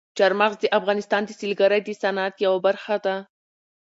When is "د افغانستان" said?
0.61-1.21